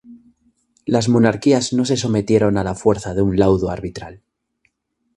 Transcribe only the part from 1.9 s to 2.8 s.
sometieron a la